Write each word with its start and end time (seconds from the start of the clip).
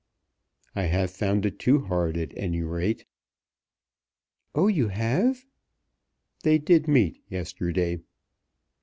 "I 0.75 0.85
have 0.85 1.11
found 1.11 1.45
it 1.45 1.59
too 1.59 1.81
hard, 1.81 2.17
at 2.17 2.35
any 2.35 2.63
rate." 2.63 3.05
"Oh, 4.55 4.67
you 4.67 4.87
have?" 4.87 5.45
"They 6.41 6.57
did 6.57 6.87
meet 6.87 7.21
yesterday." 7.29 7.99